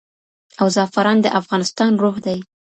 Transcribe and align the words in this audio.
او 0.59 0.67
زعفران 0.75 1.17
د 1.21 1.27
افغانستان 1.41 1.91
روح 2.03 2.15
دی. 2.25 2.39